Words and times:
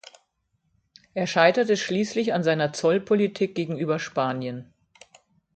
Er 1.13 1.27
scheiterte 1.27 1.77
schließlich 1.77 2.33
an 2.33 2.41
seiner 2.43 2.73
Zollpolitik 2.73 3.53
gegenüber 3.53 3.99
Spanien. 3.99 4.73